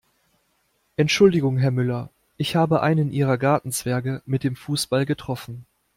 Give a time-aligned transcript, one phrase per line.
[0.97, 5.67] Entschuldigung Herr Müller, ich habe einen Ihrer Gartenzwerge mit dem Fußball getroffen.